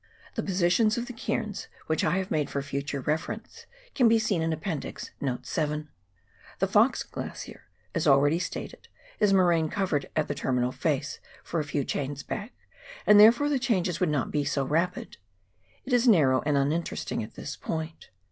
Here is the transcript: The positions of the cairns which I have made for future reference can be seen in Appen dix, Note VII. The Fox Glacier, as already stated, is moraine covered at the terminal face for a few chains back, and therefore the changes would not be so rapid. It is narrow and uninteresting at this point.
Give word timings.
The 0.33 0.41
positions 0.41 0.97
of 0.97 1.05
the 1.05 1.13
cairns 1.13 1.67
which 1.85 2.03
I 2.03 2.17
have 2.17 2.31
made 2.31 2.49
for 2.49 2.63
future 2.63 3.01
reference 3.01 3.67
can 3.93 4.07
be 4.07 4.17
seen 4.17 4.41
in 4.41 4.51
Appen 4.51 4.79
dix, 4.79 5.11
Note 5.21 5.45
VII. 5.45 5.89
The 6.57 6.65
Fox 6.67 7.03
Glacier, 7.03 7.65
as 7.93 8.07
already 8.07 8.39
stated, 8.39 8.87
is 9.19 9.31
moraine 9.31 9.69
covered 9.69 10.09
at 10.15 10.27
the 10.27 10.33
terminal 10.33 10.71
face 10.71 11.19
for 11.43 11.59
a 11.59 11.63
few 11.65 11.83
chains 11.83 12.23
back, 12.23 12.51
and 13.05 13.19
therefore 13.19 13.47
the 13.47 13.59
changes 13.59 13.99
would 13.99 14.09
not 14.09 14.31
be 14.31 14.43
so 14.43 14.65
rapid. 14.65 15.17
It 15.85 15.93
is 15.93 16.07
narrow 16.07 16.41
and 16.47 16.57
uninteresting 16.57 17.21
at 17.21 17.35
this 17.35 17.55
point. 17.55 18.09